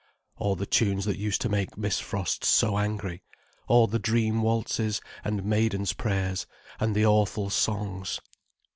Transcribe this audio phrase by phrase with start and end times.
[0.35, 3.21] All the tunes that used to make Miss Frost so angry.
[3.67, 6.47] All the Dream Waltzes and Maiden's Prayers,
[6.79, 8.19] and the awful songs.